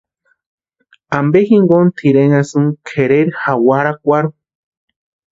[1.17, 4.31] ¿Ampe jinkoni tʼirenhasïnki kʼereri jawarakwarhu?